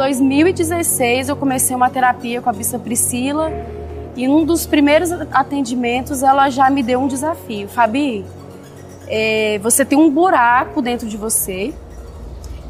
[0.00, 3.52] 2016 eu comecei uma terapia com a Bissa Priscila
[4.16, 7.68] e num dos primeiros atendimentos ela já me deu um desafio.
[7.68, 8.24] Fabi,
[9.06, 11.74] é, você tem um buraco dentro de você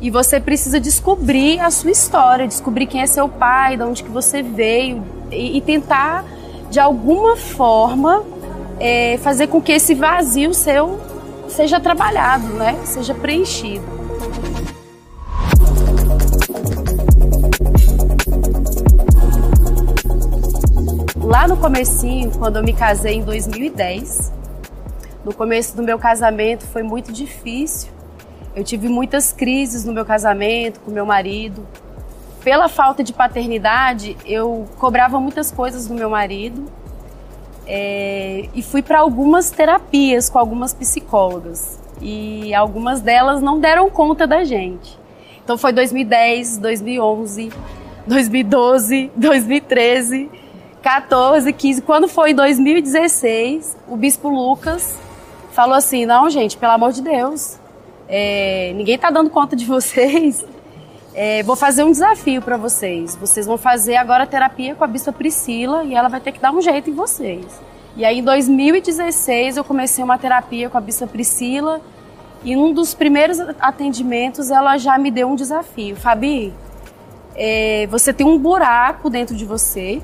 [0.01, 4.11] e você precisa descobrir a sua história, descobrir quem é seu pai, de onde que
[4.11, 5.01] você veio
[5.31, 6.25] e, e tentar
[6.69, 8.25] de alguma forma
[8.81, 10.99] é, fazer com que esse vazio seu
[11.47, 12.77] seja trabalhado, né?
[12.85, 14.00] Seja preenchido.
[21.41, 24.31] Lá no comecinho, quando eu me casei em 2010,
[25.25, 27.91] no começo do meu casamento foi muito difícil.
[28.55, 31.67] Eu tive muitas crises no meu casamento com meu marido.
[32.45, 36.67] Pela falta de paternidade, eu cobrava muitas coisas do meu marido
[37.67, 44.27] é, e fui para algumas terapias com algumas psicólogas e algumas delas não deram conta
[44.27, 44.99] da gente.
[45.43, 47.51] Então foi 2010, 2011,
[48.07, 50.50] 2012, 2013
[50.83, 51.83] 14, 15.
[51.83, 54.99] Quando foi em 2016, o bispo Lucas
[55.53, 57.59] falou assim: não, gente, pelo amor de Deus,
[58.09, 60.45] é, ninguém está dando conta de vocês.
[61.13, 63.17] É, vou fazer um desafio para vocês.
[63.17, 66.53] Vocês vão fazer agora terapia com a bispa Priscila e ela vai ter que dar
[66.53, 67.45] um jeito em vocês.
[67.97, 71.81] E aí, em 2016, eu comecei uma terapia com a bispa Priscila
[72.45, 75.97] e num dos primeiros atendimentos ela já me deu um desafio.
[75.97, 76.55] Fabi,
[77.35, 80.01] é, você tem um buraco dentro de você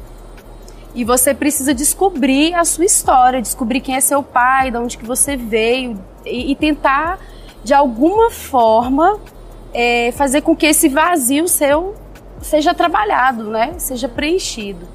[0.97, 5.05] e você precisa descobrir a sua história, descobrir quem é seu pai, de onde que
[5.05, 7.21] você veio e, e tentar
[7.63, 9.21] de alguma forma
[9.75, 11.95] é, fazer com que esse vazio seu
[12.41, 13.75] seja trabalhado, né?
[13.77, 14.89] Seja preenchido.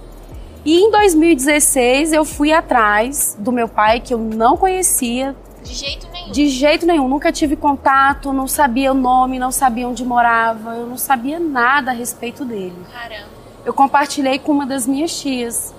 [0.65, 5.35] E em 2016 eu fui atrás do meu pai que eu não conhecia.
[5.63, 6.31] De jeito nenhum.
[6.31, 7.07] De jeito nenhum.
[7.07, 11.91] Nunca tive contato, não sabia o nome, não sabia onde morava, eu não sabia nada
[11.91, 12.75] a respeito dele.
[12.91, 13.29] Caramba.
[13.63, 15.75] Eu compartilhei com uma das minhas tias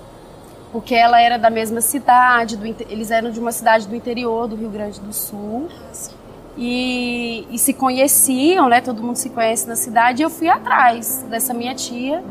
[0.73, 4.55] porque ela era da mesma cidade, do, eles eram de uma cidade do interior do
[4.55, 5.69] Rio Grande do Sul.
[6.57, 8.81] E, e, se conheciam, né?
[8.81, 10.21] Todo mundo se conhece na cidade.
[10.21, 12.23] E eu fui atrás dessa minha tia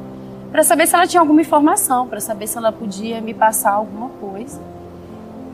[0.50, 4.08] para saber se ela tinha alguma informação, para saber se ela podia me passar alguma
[4.08, 4.60] coisa.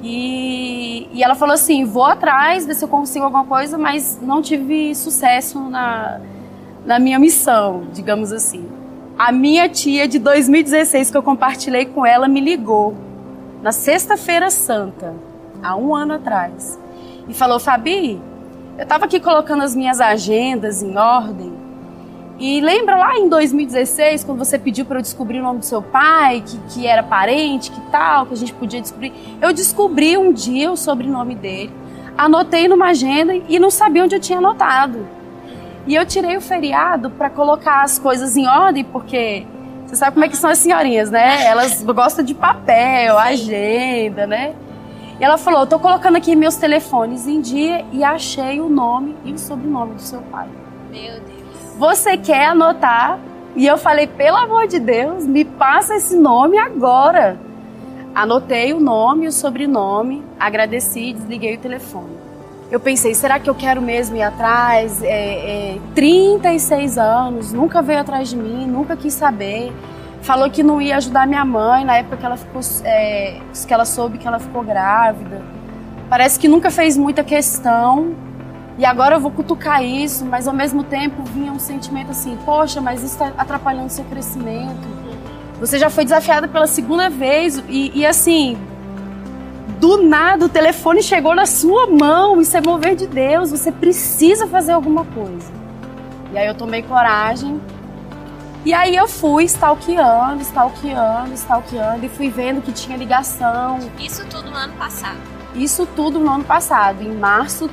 [0.03, 4.41] E, e ela falou assim: vou atrás, ver se eu consigo alguma coisa, mas não
[4.41, 6.21] tive sucesso na,
[6.87, 8.78] na minha missão, digamos assim.
[9.19, 12.95] A minha tia de 2016 que eu compartilhei com ela me ligou
[13.61, 15.13] na sexta-feira santa,
[15.61, 16.79] há um ano atrás,
[17.29, 18.23] e falou: Fabi,
[18.77, 21.53] eu estava aqui colocando as minhas agendas em ordem.
[22.39, 25.83] E lembra lá em 2016, quando você pediu para eu descobrir o nome do seu
[25.83, 29.13] pai, que, que era parente, que tal, que a gente podia descobrir?
[29.43, 31.73] Eu descobri um dia o sobrenome dele,
[32.17, 35.18] anotei numa agenda e não sabia onde eu tinha anotado.
[35.89, 39.47] E eu tirei o feriado para colocar as coisas em ordem, porque
[39.87, 41.47] você sabe como é que são as senhorinhas, né?
[41.47, 43.21] Elas gostam de papel, Sim.
[43.23, 44.55] agenda, né?
[45.19, 49.17] E ela falou: "Eu tô colocando aqui meus telefones em dia e achei o nome
[49.25, 50.47] e o sobrenome do seu pai".
[50.91, 51.75] Meu Deus.
[51.79, 53.19] Você quer anotar?
[53.57, 57.41] E eu falei: "Pelo amor de Deus, me passa esse nome agora".
[58.15, 62.18] Anotei o nome e o sobrenome, agradeci e desliguei o telefone
[62.71, 65.03] eu pensei, será que eu quero mesmo ir atrás?
[65.03, 69.73] É, é, 36 anos, nunca veio atrás de mim, nunca quis saber.
[70.21, 73.85] Falou que não ia ajudar minha mãe na época que ela ficou, é, que ela
[73.87, 75.43] soube que ela ficou grávida.
[76.11, 78.15] Parece que nunca fez muita questão.
[78.77, 82.81] E agora eu vou cutucar isso, mas ao mesmo tempo vinha um sentimento assim: poxa,
[82.81, 84.99] mas isso está atrapalhando seu crescimento.
[85.59, 88.57] Você já foi desafiada pela segunda vez e, e assim,
[89.79, 94.47] do nada o telefone chegou na sua mão, isso é mover de Deus, você precisa
[94.47, 95.51] fazer alguma coisa.
[96.33, 97.61] E aí eu tomei coragem.
[98.65, 103.79] E aí eu fui stalkeando, stalkeando, stalkeando e fui vendo que tinha ligação.
[103.99, 105.17] Isso tudo no ano passado.
[105.55, 107.71] Isso tudo no ano passado, em março,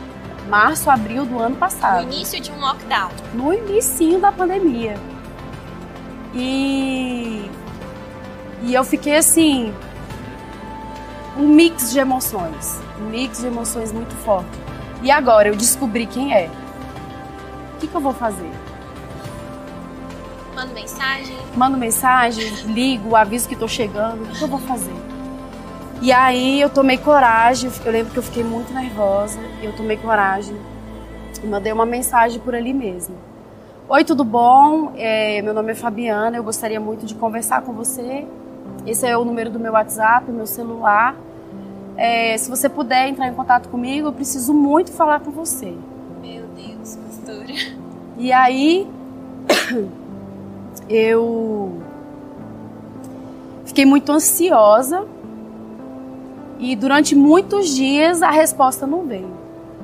[0.48, 2.06] março, abril do ano passado.
[2.06, 3.10] No início de um lockdown.
[3.34, 4.96] No início da pandemia.
[6.34, 7.50] E
[8.64, 9.74] e eu fiquei assim,
[11.38, 14.50] um mix de emoções, um mix de emoções muito forte.
[15.02, 16.50] E agora eu descobri quem é.
[17.76, 18.50] O que, que eu vou fazer?
[20.56, 21.38] Mando mensagem.
[21.56, 24.24] Mando mensagem, ligo, aviso que estou chegando.
[24.24, 24.96] O que, que eu vou fazer?
[26.02, 27.70] E aí eu tomei coragem.
[27.84, 29.40] Eu lembro que eu fiquei muito nervosa.
[29.62, 30.56] Eu tomei coragem.
[31.44, 33.16] Mandei uma mensagem por ali mesmo.
[33.88, 34.94] Oi, tudo bom?
[34.96, 36.38] É, meu nome é Fabiana.
[36.38, 38.26] Eu gostaria muito de conversar com você.
[38.86, 41.16] Esse é o número do meu WhatsApp, meu celular.
[41.98, 45.74] É, se você puder entrar em contato comigo, eu preciso muito falar com você.
[46.22, 47.54] Meu Deus, pastora.
[48.18, 48.88] E aí,
[50.90, 51.82] eu
[53.66, 55.06] fiquei muito ansiosa
[56.60, 59.34] e durante muitos dias a resposta não veio.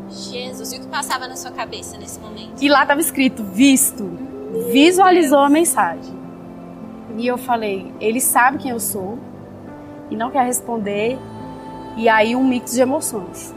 [0.10, 2.62] Jesus, e o que passava na sua cabeça nesse momento?
[2.62, 4.10] E lá estava escrito visto.
[4.72, 6.21] Visualizou a mensagem.
[7.22, 9.20] E eu falei, ele sabe quem eu sou
[10.10, 11.20] e não quer responder.
[11.96, 13.54] E aí um mix de emoções.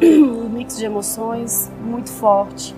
[0.02, 2.74] Um mix de emoções muito forte.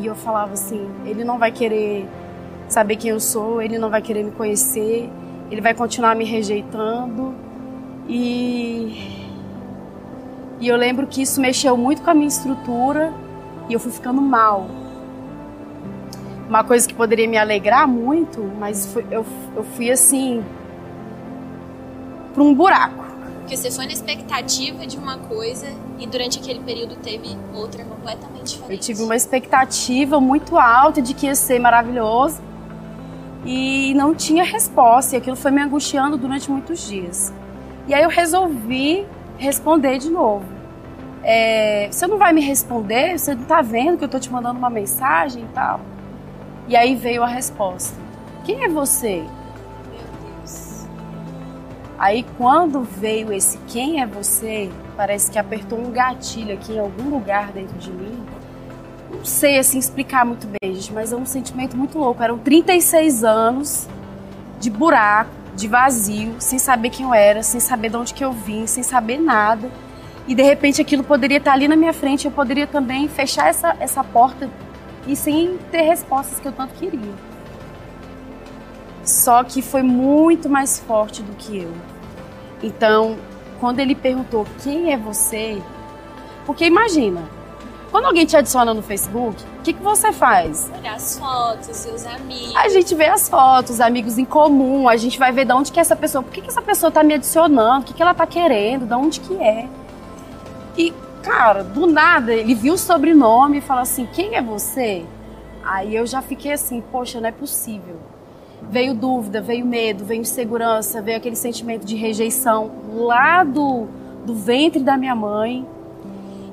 [0.00, 2.08] E eu falava assim, ele não vai querer
[2.68, 5.08] saber quem eu sou, ele não vai querer me conhecer,
[5.52, 7.32] ele vai continuar me rejeitando.
[8.08, 9.28] E
[10.60, 13.14] e eu lembro que isso mexeu muito com a minha estrutura
[13.68, 14.66] e eu fui ficando mal.
[16.48, 19.24] Uma coisa que poderia me alegrar muito, mas foi, eu,
[19.54, 20.42] eu fui assim
[22.32, 23.04] para um buraco.
[23.40, 25.66] Porque você foi na expectativa de uma coisa
[25.98, 28.72] e durante aquele período teve outra completamente diferente.
[28.72, 32.40] Eu tive uma expectativa muito alta de que ia ser maravilhoso
[33.44, 35.16] e não tinha resposta.
[35.16, 37.32] E aquilo foi me angustiando durante muitos dias.
[37.86, 39.06] E aí eu resolvi
[39.36, 40.44] responder de novo.
[41.22, 43.18] É, você não vai me responder?
[43.18, 45.80] Você não tá vendo que eu tô te mandando uma mensagem e tal?
[46.68, 47.96] E aí veio a resposta.
[48.44, 49.24] Quem é você?
[49.90, 50.86] Meu Deus.
[51.98, 57.08] Aí quando veio esse quem é você, parece que apertou um gatilho aqui em algum
[57.08, 58.22] lugar dentro de mim.
[59.10, 62.22] Não sei assim explicar muito bem, gente, mas é um sentimento muito louco.
[62.22, 63.88] Eram 36 anos
[64.60, 68.32] de buraco, de vazio, sem saber quem eu era, sem saber de onde que eu
[68.32, 69.70] vim, sem saber nada.
[70.26, 73.74] E de repente aquilo poderia estar ali na minha frente, eu poderia também fechar essa,
[73.80, 74.50] essa porta
[75.06, 77.14] e sem ter respostas que eu tanto queria.
[79.04, 81.72] Só que foi muito mais forte do que eu.
[82.62, 83.16] Então,
[83.60, 85.62] quando ele perguntou quem é você,
[86.44, 87.22] porque imagina,
[87.90, 90.70] quando alguém te adiciona no Facebook, o que, que você faz?
[90.78, 92.54] Olhar as fotos, os amigos.
[92.56, 95.78] A gente vê as fotos, amigos em comum, a gente vai ver de onde que
[95.78, 98.14] é essa pessoa, por que, que essa pessoa tá me adicionando, o que, que ela
[98.14, 99.68] tá querendo, de onde que é.
[100.76, 100.92] E,
[101.28, 105.04] cara, do nada, ele viu o sobrenome e falou assim, quem é você?
[105.62, 107.96] Aí eu já fiquei assim, poxa, não é possível.
[108.70, 113.86] Veio dúvida, veio medo, veio insegurança, veio aquele sentimento de rejeição lá do,
[114.24, 115.66] do ventre da minha mãe.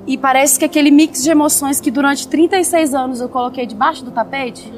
[0.06, 4.12] E parece que aquele mix de emoções que durante 36 anos eu coloquei debaixo do
[4.12, 4.72] tapete,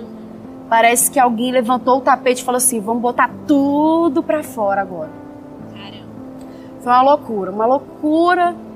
[0.69, 5.09] parece que alguém levantou o tapete e falou assim: vamos botar tudo pra fora agora.
[5.73, 6.05] Caramba.
[6.81, 8.66] Foi uma loucura, uma loucura.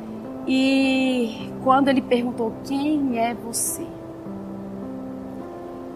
[0.47, 3.85] E quando ele perguntou: quem é você?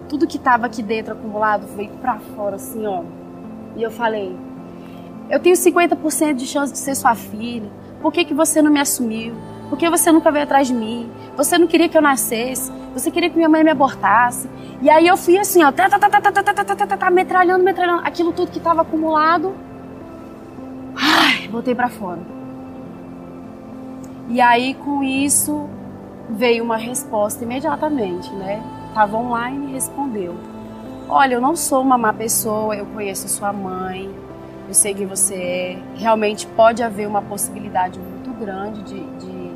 [0.08, 3.04] Tudo que estava aqui dentro acumulado veio pra fora, assim, ó.
[3.76, 4.38] E eu falei:
[5.30, 7.70] eu tenho 50% de chance de ser sua filha.
[8.02, 9.34] Por que, que você não me assumiu?
[9.70, 11.10] Por que você nunca veio atrás de mim?
[11.36, 12.72] Você não queria que eu nascesse?
[12.94, 14.48] Você queria que minha mãe me abortasse?
[14.82, 16.98] E aí eu fui assim, ó, tá, tá, tá, tá, tá, tá, tá, tá, tá,
[16.98, 18.06] tá, metralhando, metralhando.
[18.06, 19.56] Aquilo tudo que estava acumulado.
[20.96, 22.20] Ai, botei pra fora.
[24.28, 25.70] E aí com isso
[26.30, 28.62] veio uma resposta imediatamente, né?
[28.94, 30.36] Tava online e respondeu.
[31.08, 34.10] Olha, eu não sou uma má pessoa, eu conheço sua mãe,
[34.68, 35.78] eu sei quem você é.
[35.96, 39.52] Realmente pode haver uma possibilidade muito grande de, de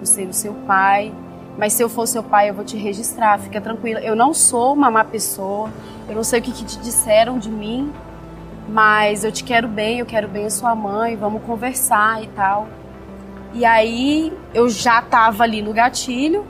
[0.00, 1.12] eu ser o seu pai,
[1.56, 4.00] mas se eu for seu pai, eu vou te registrar, fica tranquila.
[4.00, 5.70] Eu não sou uma má pessoa,
[6.08, 7.92] eu não sei o que, que te disseram de mim,
[8.68, 12.66] mas eu te quero bem, eu quero bem a sua mãe, vamos conversar e tal.
[13.54, 16.46] E aí eu já tava ali no gatilho.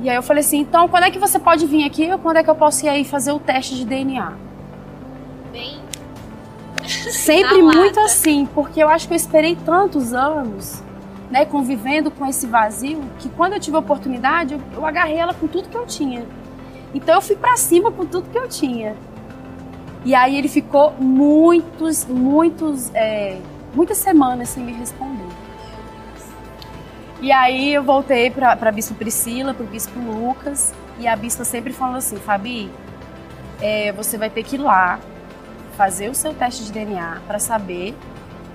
[0.00, 2.38] E aí eu falei assim, então quando é que você pode vir aqui ou quando
[2.38, 4.32] é que eu posso ir aí fazer o teste de DNA?
[5.52, 5.78] Bem.
[6.86, 8.04] Sempre muito lata.
[8.04, 10.82] assim, porque eu acho que eu esperei tantos anos,
[11.30, 15.34] né, convivendo com esse vazio, que quando eu tive a oportunidade, eu, eu agarrei ela
[15.34, 16.24] com tudo que eu tinha.
[16.94, 18.96] Então eu fui pra cima com tudo que eu tinha.
[20.04, 23.38] E aí ele ficou muitos, muitos, é,
[23.74, 25.09] muitas semanas sem me responder.
[27.20, 31.72] E aí eu voltei pra, pra Bispo Priscila, pro Bispo Lucas, e a Bispa sempre
[31.72, 32.70] falou assim, Fabi,
[33.60, 34.98] é, você vai ter que ir lá,
[35.76, 37.94] fazer o seu teste de DNA para saber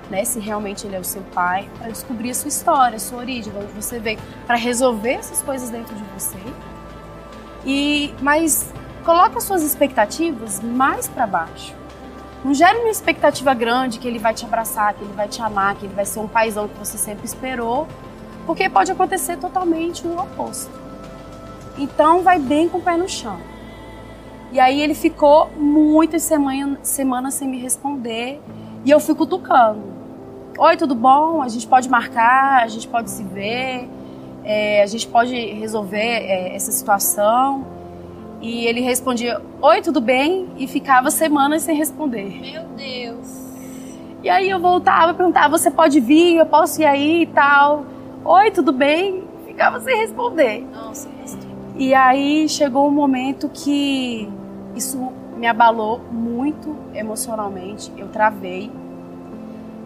[0.09, 3.19] né, se realmente ele é o seu pai, para descobrir a sua história, a sua
[3.19, 6.37] origem, de onde você veio, para resolver essas coisas dentro de você.
[7.65, 8.71] E mas
[9.03, 11.73] coloque as suas expectativas mais para baixo.
[12.43, 15.75] Não gere uma expectativa grande que ele vai te abraçar, que ele vai te amar,
[15.75, 17.87] que ele vai ser um paizão que você sempre esperou,
[18.45, 20.71] porque pode acontecer totalmente o oposto.
[21.77, 23.37] Então vai bem com o pé no chão.
[24.51, 28.39] E aí ele ficou muitas semana, semanas sem me responder
[28.85, 29.81] e eu fui cutucando.
[30.57, 31.41] Oi, tudo bom?
[31.41, 33.89] A gente pode marcar, a gente pode se ver,
[34.43, 37.65] é, a gente pode resolver é, essa situação.
[38.39, 40.47] E ele respondia: Oi, tudo bem?
[40.55, 42.39] E ficava semanas sem responder.
[42.39, 43.45] Meu Deus.
[44.23, 46.37] E aí eu voltava e perguntava: Você pode vir?
[46.37, 47.85] Eu posso ir aí e tal?
[48.25, 49.23] Oi, tudo bem?
[49.45, 50.65] Ficava sem responder.
[50.73, 51.07] Nossa,
[51.75, 54.27] E aí chegou um momento que
[54.75, 57.93] isso me abalou muito emocionalmente.
[57.95, 58.71] Eu travei.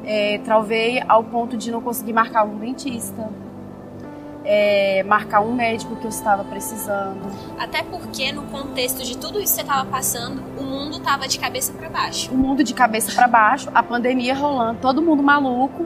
[0.05, 3.29] É, travei ao ponto de não conseguir marcar um dentista
[4.43, 7.19] é, marcar um médico que eu estava precisando.
[7.60, 11.39] Até porque no contexto de tudo isso que você estava passando, o mundo estava de
[11.39, 12.31] cabeça para baixo.
[12.34, 15.86] O mundo de cabeça para baixo, a pandemia rolando, todo mundo maluco.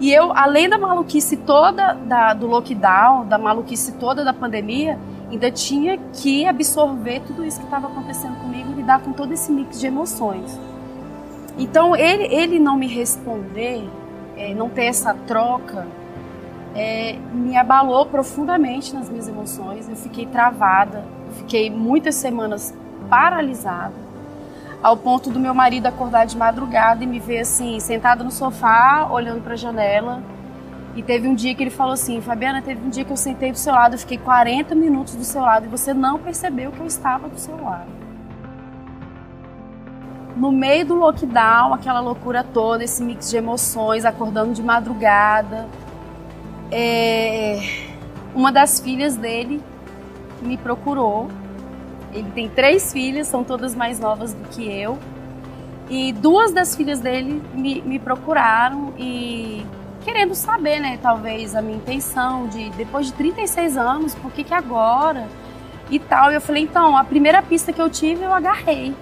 [0.00, 4.98] E eu, além da maluquice toda da, do lockdown, da maluquice toda da pandemia,
[5.30, 9.50] ainda tinha que absorver tudo isso que estava acontecendo comigo e lidar com todo esse
[9.52, 10.58] mix de emoções.
[11.56, 13.88] Então, ele, ele não me responder,
[14.36, 15.86] é, não ter essa troca,
[16.74, 19.88] é, me abalou profundamente nas minhas emoções.
[19.88, 21.04] Eu fiquei travada,
[21.36, 22.74] fiquei muitas semanas
[23.08, 23.94] paralisada,
[24.84, 29.08] ao ponto do meu marido acordar de madrugada e me ver assim, sentada no sofá,
[29.10, 30.22] olhando para a janela.
[30.94, 33.50] E teve um dia que ele falou assim: Fabiana, teve um dia que eu sentei
[33.50, 36.80] do seu lado, eu fiquei 40 minutos do seu lado e você não percebeu que
[36.80, 37.88] eu estava do seu lado.
[40.36, 45.66] No meio do lockdown, aquela loucura toda, esse mix de emoções, acordando de madrugada,
[46.70, 47.58] é,
[48.34, 49.62] uma das filhas dele
[50.42, 51.28] me procurou.
[52.14, 54.98] Ele tem três filhas, são todas mais novas do que eu.
[55.90, 59.66] E duas das filhas dele me, me procuraram e
[60.02, 64.54] querendo saber, né, talvez a minha intenção de depois de 36 anos, por que que
[64.54, 65.26] agora?
[65.90, 66.30] E tal.
[66.30, 68.94] E eu falei, então, a primeira pista que eu tive eu agarrei.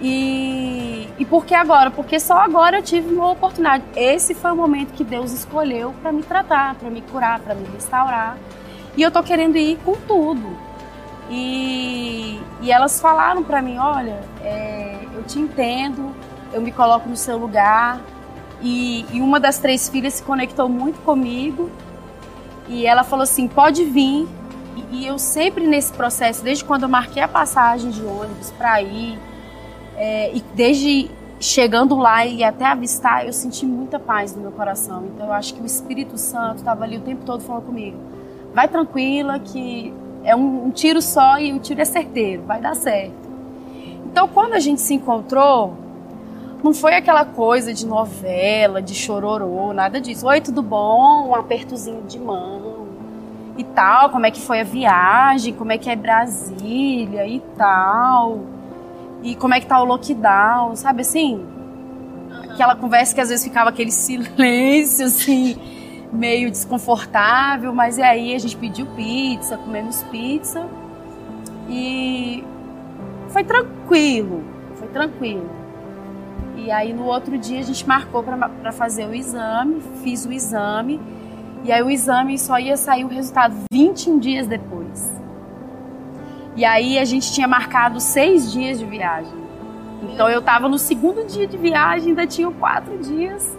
[0.00, 1.90] E, e por que agora?
[1.90, 3.84] Porque só agora eu tive uma oportunidade.
[3.94, 7.64] Esse foi o momento que Deus escolheu para me tratar, para me curar, para me
[7.68, 8.36] restaurar.
[8.96, 10.71] E eu tô querendo ir com tudo.
[11.30, 16.14] E, e elas falaram para mim: olha, é, eu te entendo,
[16.52, 18.00] eu me coloco no seu lugar.
[18.60, 21.70] E, e uma das três filhas se conectou muito comigo.
[22.68, 24.28] E ela falou assim: pode vir.
[24.76, 28.80] E, e eu sempre nesse processo, desde quando eu marquei a passagem de ônibus para
[28.80, 29.18] ir
[29.96, 35.04] é, e desde chegando lá e até avistar, eu senti muita paz no meu coração.
[35.06, 37.98] Então eu acho que o Espírito Santo estava ali o tempo todo falando comigo.
[38.54, 39.92] Vai tranquila que
[40.24, 43.30] é um, um tiro só e o tiro é certeiro, vai dar certo.
[44.06, 45.76] Então quando a gente se encontrou,
[46.62, 50.26] não foi aquela coisa de novela, de chororô, nada disso.
[50.26, 51.28] Oi, tudo bom?
[51.28, 52.86] Um apertozinho de mão
[53.58, 54.10] e tal.
[54.10, 55.54] Como é que foi a viagem?
[55.54, 58.52] Como é que é Brasília e tal
[59.22, 61.44] e como é que tá o lockdown, sabe assim?
[62.50, 65.56] Aquela conversa que às vezes ficava aquele silêncio, assim,
[66.12, 70.68] meio desconfortável, mas e aí a gente pediu pizza, comemos pizza
[71.68, 72.44] e
[73.28, 75.50] foi tranquilo, foi tranquilo.
[76.56, 81.00] E aí no outro dia a gente marcou para fazer o exame, fiz o exame,
[81.64, 85.10] e aí o exame só ia sair o resultado 21 dias depois.
[86.54, 89.32] E aí a gente tinha marcado seis dias de viagem.
[90.02, 93.56] Então eu estava no segundo dia de viagem, ainda tinha quatro dias.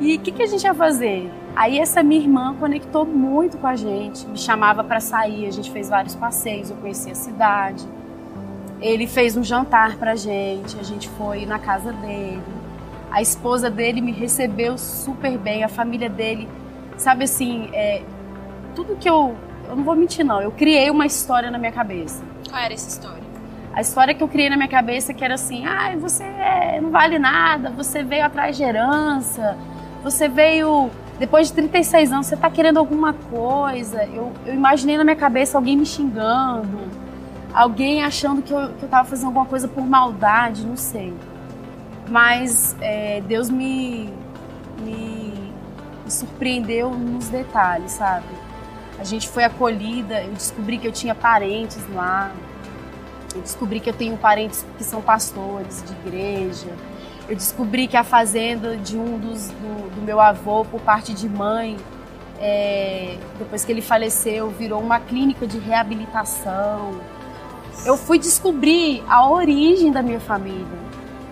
[0.00, 1.30] E o que, que a gente ia fazer?
[1.54, 5.70] Aí essa minha irmã conectou muito com a gente, me chamava para sair, a gente
[5.70, 7.86] fez vários passeios, eu conheci a cidade.
[8.80, 12.42] Ele fez um jantar pra gente, a gente foi na casa dele.
[13.10, 16.48] A esposa dele me recebeu super bem, a família dele,
[16.96, 18.02] sabe assim, é,
[18.74, 19.36] tudo que eu
[19.68, 22.22] eu não vou mentir não, eu criei uma história na minha cabeça.
[22.46, 23.22] Qual era essa história?
[23.72, 26.24] A história que eu criei na minha cabeça que era assim, ai, ah, você
[26.82, 29.56] não vale nada, você veio atrás de herança,
[30.02, 30.90] você veio
[31.22, 34.02] depois de 36 anos, você está querendo alguma coisa.
[34.06, 36.80] Eu, eu, imaginei na minha cabeça alguém me xingando,
[37.54, 41.14] alguém achando que eu, que eu tava fazendo alguma coisa por maldade, não sei.
[42.10, 44.12] Mas é, Deus me,
[44.80, 45.32] me,
[46.04, 48.26] me surpreendeu nos detalhes, sabe?
[48.98, 52.32] A gente foi acolhida, eu descobri que eu tinha parentes lá.
[53.32, 56.66] Eu descobri que eu tenho parentes que são pastores de igreja.
[57.28, 61.28] Eu descobri que a fazenda de um dos do, do meu avô, por parte de
[61.28, 61.76] mãe,
[62.38, 67.00] é, depois que ele faleceu, virou uma clínica de reabilitação.
[67.86, 70.66] Eu fui descobrir a origem da minha família,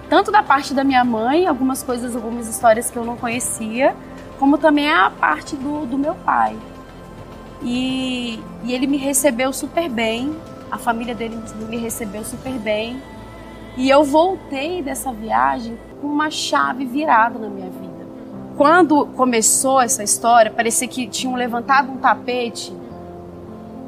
[0.09, 3.95] tanto da parte da minha mãe, algumas coisas, algumas histórias que eu não conhecia,
[4.39, 6.57] como também a parte do, do meu pai.
[7.63, 10.35] E, e ele me recebeu super bem,
[10.71, 13.03] a família dele me recebeu super bem.
[13.77, 18.07] E eu voltei dessa viagem com uma chave virada na minha vida.
[18.57, 22.75] Quando começou essa história, parecia que tinham levantado um tapete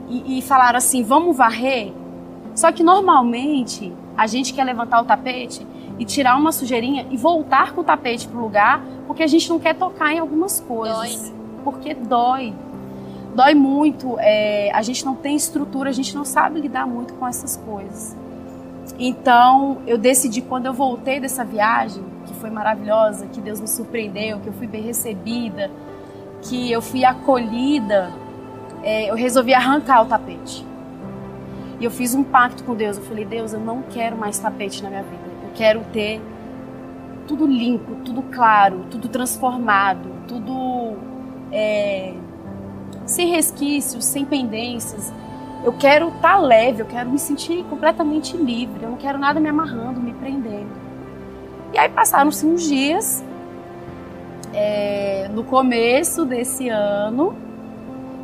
[0.09, 1.93] e, e falaram assim: vamos varrer.
[2.55, 5.67] Só que normalmente a gente quer levantar o tapete
[5.99, 9.59] e tirar uma sujeirinha e voltar com o tapete pro lugar, porque a gente não
[9.59, 11.31] quer tocar em algumas coisas.
[11.31, 11.43] Dói.
[11.65, 12.55] Porque dói.
[13.35, 14.17] Dói muito.
[14.19, 18.17] É, a gente não tem estrutura, a gente não sabe lidar muito com essas coisas.
[19.05, 24.39] Então, eu decidi quando eu voltei dessa viagem, que foi maravilhosa, que Deus me surpreendeu,
[24.39, 25.69] que eu fui bem recebida,
[26.43, 28.13] que eu fui acolhida,
[28.81, 30.65] é, eu resolvi arrancar o tapete.
[31.81, 32.97] E eu fiz um pacto com Deus.
[32.97, 35.25] Eu falei, Deus, eu não quero mais tapete na minha vida.
[35.43, 36.21] Eu quero ter
[37.27, 40.97] tudo limpo, tudo claro, tudo transformado, tudo
[41.51, 42.15] é,
[43.05, 45.13] sem resquícios, sem pendências.
[45.65, 48.83] Eu quero estar tá leve, eu quero me sentir completamente livre.
[48.83, 50.71] Eu não quero nada me amarrando, me prendendo.
[51.73, 53.25] E aí passaram-se uns dias,
[54.53, 57.35] é, no começo desse ano,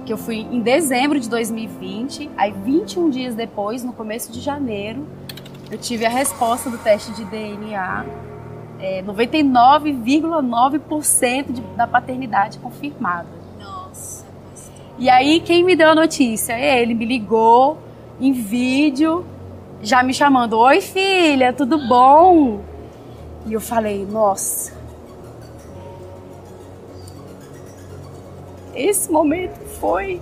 [0.04, 5.06] que eu fui em dezembro de 2020, aí 21 dias depois, no começo de janeiro,
[5.70, 8.04] eu tive a resposta do teste de DNA.
[8.80, 13.37] É, 99,9% da paternidade confirmada.
[15.00, 16.58] E aí, quem me deu a notícia?
[16.58, 17.78] Ele me ligou
[18.20, 19.24] em vídeo,
[19.80, 22.60] já me chamando: Oi, filha, tudo bom?
[23.46, 24.76] E eu falei: Nossa.
[28.74, 30.20] Esse momento foi.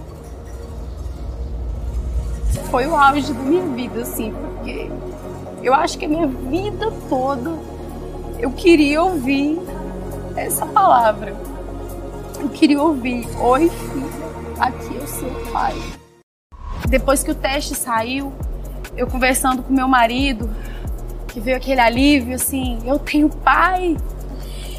[2.70, 4.90] Foi o auge da minha vida, assim, porque
[5.62, 7.50] eu acho que a minha vida toda
[8.38, 9.58] eu queria ouvir
[10.36, 11.34] essa palavra.
[12.38, 14.25] Eu queria ouvir: Oi, filha,
[14.58, 15.74] aqui o seu pai.
[16.88, 18.32] Depois que o teste saiu,
[18.96, 20.48] eu conversando com meu marido,
[21.28, 23.96] que veio aquele alívio assim: eu tenho pai.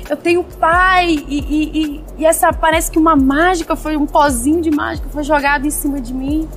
[0.10, 1.24] Eu tenho pai.
[1.28, 5.24] E, e, e, e essa parece que uma mágica foi, um pozinho de mágica foi
[5.24, 6.48] jogado em cima de mim.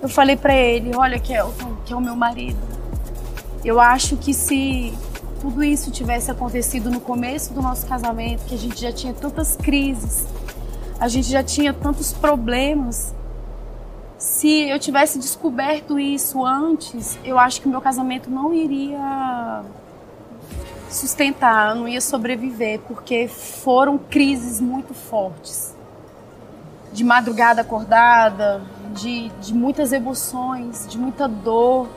[0.00, 2.58] Eu falei para ele: Olha, Kelton, que é o meu marido.
[3.64, 4.92] Eu acho que se
[5.40, 9.54] tudo isso tivesse acontecido no começo do nosso casamento, que a gente já tinha tantas
[9.56, 10.26] crises,
[11.02, 13.12] a gente já tinha tantos problemas.
[14.16, 19.64] Se eu tivesse descoberto isso antes, eu acho que o meu casamento não iria
[20.88, 25.74] sustentar, não ia sobreviver, porque foram crises muito fortes.
[26.92, 28.62] De madrugada acordada,
[28.94, 31.88] de, de muitas emoções, de muita dor.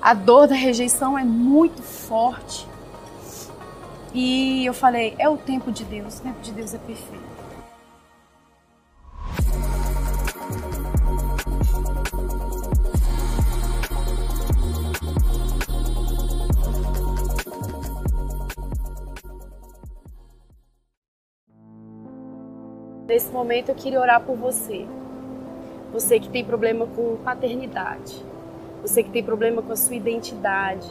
[0.00, 2.66] A dor da rejeição é muito forte.
[4.14, 7.35] E eu falei, é o tempo de Deus, o tempo de Deus é perfeito.
[23.36, 24.86] Momento eu queria orar por você.
[25.92, 28.24] Você que tem problema com paternidade.
[28.82, 30.88] Você que tem problema com a sua identidade.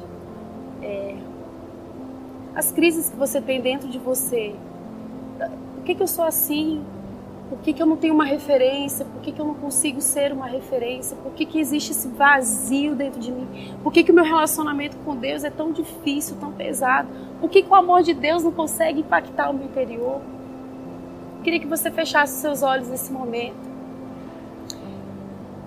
[0.82, 1.16] É,
[2.56, 4.56] as crises que você tem dentro de você.
[5.76, 6.84] Por que, que eu sou assim?
[7.50, 9.06] Por que, que eu não tenho uma referência?
[9.06, 11.16] Por que, que eu não consigo ser uma referência?
[11.18, 13.76] Por que, que existe esse vazio dentro de mim?
[13.84, 17.10] Por que, que o meu relacionamento com Deus é tão difícil, tão pesado?
[17.40, 20.22] Por que, que o amor de Deus não consegue impactar o meu interior?
[21.46, 23.70] Queria que você fechasse seus olhos nesse momento.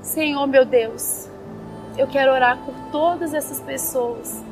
[0.03, 1.31] Senhor, meu Deus,
[1.97, 4.45] eu quero orar por todas essas pessoas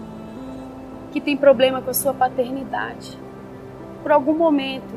[1.10, 3.18] que tem problema com a sua paternidade.
[4.04, 4.94] Por algum momento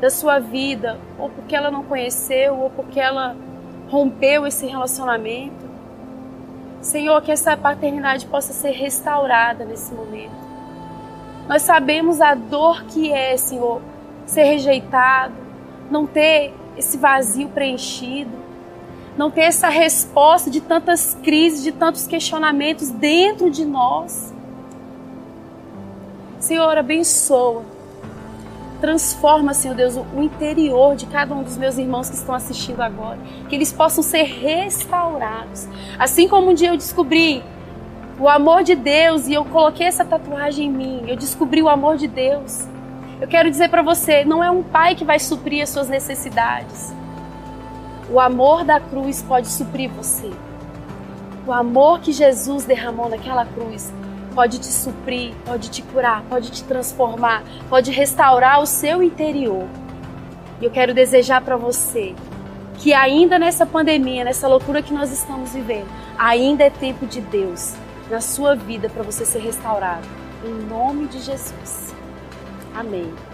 [0.00, 3.36] da sua vida, ou porque ela não conheceu, ou porque ela
[3.88, 5.64] rompeu esse relacionamento.
[6.80, 10.34] Senhor, que essa paternidade possa ser restaurada nesse momento.
[11.46, 13.80] Nós sabemos a dor que é, Senhor,
[14.26, 15.47] ser rejeitado,
[15.90, 18.30] não ter esse vazio preenchido,
[19.16, 24.32] não ter essa resposta de tantas crises, de tantos questionamentos dentro de nós.
[26.38, 27.64] Senhor, abençoa.
[28.80, 33.18] Transforma, Senhor Deus, o interior de cada um dos meus irmãos que estão assistindo agora.
[33.48, 35.66] Que eles possam ser restaurados.
[35.98, 37.42] Assim como um dia eu descobri
[38.20, 41.96] o amor de Deus e eu coloquei essa tatuagem em mim, eu descobri o amor
[41.96, 42.66] de Deus.
[43.20, 46.94] Eu quero dizer para você, não é um pai que vai suprir as suas necessidades.
[48.08, 50.30] O amor da cruz pode suprir você.
[51.44, 53.92] O amor que Jesus derramou naquela cruz
[54.34, 59.66] pode te suprir, pode te curar, pode te transformar, pode restaurar o seu interior.
[60.60, 62.14] E eu quero desejar para você
[62.74, 67.74] que ainda nessa pandemia, nessa loucura que nós estamos vivendo, ainda é tempo de Deus
[68.08, 70.06] na sua vida para você ser restaurado.
[70.44, 71.87] Em nome de Jesus.
[72.78, 73.27] Amém.